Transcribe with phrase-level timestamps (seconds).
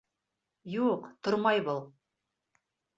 [0.77, 1.81] Юҡ, тормай был.